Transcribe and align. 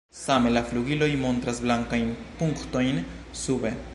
Same 0.19 0.51
la 0.53 0.63
flugiloj 0.69 1.09
montras 1.25 1.61
blankajn 1.67 2.09
punktojn 2.39 3.01
sube. 3.45 3.75